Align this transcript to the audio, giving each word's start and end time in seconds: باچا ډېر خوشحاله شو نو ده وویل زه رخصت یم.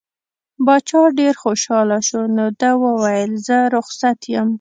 باچا 0.65 1.01
ډېر 1.19 1.33
خوشحاله 1.43 1.99
شو 2.07 2.21
نو 2.37 2.45
ده 2.59 2.71
وویل 2.83 3.31
زه 3.47 3.57
رخصت 3.75 4.19
یم. 4.33 4.49